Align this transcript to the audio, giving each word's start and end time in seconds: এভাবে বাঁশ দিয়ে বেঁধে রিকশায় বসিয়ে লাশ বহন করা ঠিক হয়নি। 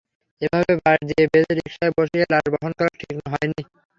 এভাবে 0.41 0.73
বাঁশ 0.79 0.99
দিয়ে 1.09 1.25
বেঁধে 1.31 1.53
রিকশায় 1.55 1.93
বসিয়ে 1.97 2.25
লাশ 2.31 2.45
বহন 2.53 2.71
করা 2.77 2.91
ঠিক 2.99 3.15
হয়নি। 3.25 3.61